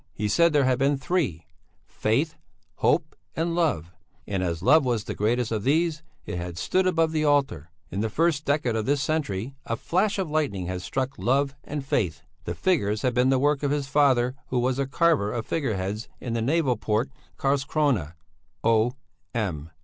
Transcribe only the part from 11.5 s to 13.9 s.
and Faith. The figures had been the work of his